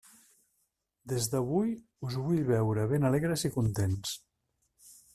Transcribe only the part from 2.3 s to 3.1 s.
veure ben